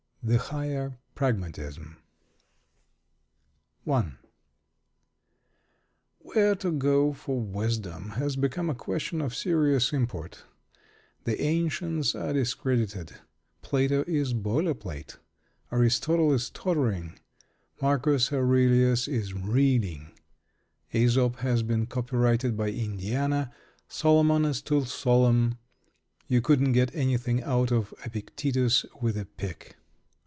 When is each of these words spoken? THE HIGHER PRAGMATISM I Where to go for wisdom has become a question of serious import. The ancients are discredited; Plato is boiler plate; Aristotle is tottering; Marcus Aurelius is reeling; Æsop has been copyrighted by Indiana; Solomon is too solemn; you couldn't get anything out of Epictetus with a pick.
THE 0.23 0.37
HIGHER 0.37 0.99
PRAGMATISM 1.15 1.97
I 3.87 4.11
Where 6.19 6.53
to 6.57 6.71
go 6.71 7.11
for 7.11 7.41
wisdom 7.41 8.11
has 8.11 8.35
become 8.35 8.69
a 8.69 8.75
question 8.75 9.19
of 9.19 9.33
serious 9.33 9.91
import. 9.91 10.43
The 11.23 11.41
ancients 11.41 12.13
are 12.13 12.33
discredited; 12.33 13.13
Plato 13.63 14.03
is 14.05 14.33
boiler 14.33 14.75
plate; 14.75 15.17
Aristotle 15.71 16.31
is 16.33 16.51
tottering; 16.51 17.17
Marcus 17.81 18.31
Aurelius 18.31 19.07
is 19.07 19.33
reeling; 19.33 20.11
Æsop 20.93 21.37
has 21.37 21.63
been 21.63 21.87
copyrighted 21.87 22.55
by 22.55 22.69
Indiana; 22.69 23.51
Solomon 23.87 24.45
is 24.45 24.61
too 24.61 24.85
solemn; 24.85 25.57
you 26.27 26.41
couldn't 26.41 26.73
get 26.73 26.93
anything 26.93 27.41
out 27.41 27.71
of 27.71 27.91
Epictetus 28.05 28.85
with 29.01 29.17
a 29.17 29.25
pick. 29.25 29.77